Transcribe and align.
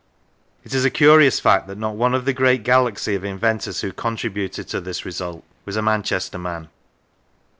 It 0.63 0.73
is 0.73 0.83
a 0.83 0.89
curious 0.89 1.39
fact 1.39 1.67
that 1.67 1.77
not 1.77 1.93
one 1.95 2.15
of 2.15 2.25
the 2.25 2.33
great 2.33 2.63
galaxy 2.63 3.13
of 3.13 3.23
in 3.23 3.37
ventors 3.37 3.81
who 3.81 3.93
contributed 3.93 4.67
to 4.69 4.81
this 4.81 5.05
result 5.05 5.43
was 5.63 5.75
a 5.75 5.83
Manchester 5.83 6.39
man. 6.39 6.69